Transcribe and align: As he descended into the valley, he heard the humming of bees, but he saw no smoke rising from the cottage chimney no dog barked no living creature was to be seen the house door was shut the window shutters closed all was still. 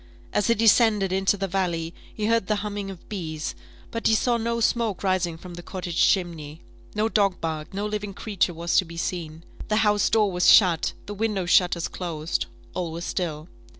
As 0.33 0.47
he 0.47 0.55
descended 0.55 1.11
into 1.11 1.37
the 1.37 1.47
valley, 1.47 1.93
he 2.11 2.25
heard 2.25 2.47
the 2.47 2.55
humming 2.65 2.89
of 2.89 3.07
bees, 3.07 3.53
but 3.91 4.07
he 4.07 4.15
saw 4.15 4.35
no 4.37 4.59
smoke 4.59 5.03
rising 5.03 5.37
from 5.37 5.53
the 5.53 5.61
cottage 5.61 6.01
chimney 6.01 6.63
no 6.95 7.07
dog 7.07 7.39
barked 7.39 7.75
no 7.75 7.85
living 7.85 8.15
creature 8.15 8.55
was 8.55 8.77
to 8.77 8.83
be 8.85 8.97
seen 8.97 9.43
the 9.67 9.75
house 9.85 10.09
door 10.09 10.31
was 10.31 10.51
shut 10.51 10.93
the 11.05 11.13
window 11.13 11.45
shutters 11.45 11.87
closed 11.87 12.47
all 12.73 12.91
was 12.91 13.05
still. 13.05 13.47